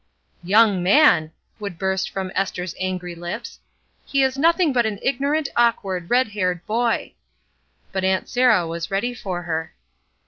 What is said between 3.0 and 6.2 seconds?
lips. ''He is nothing but an ignorant, awkward,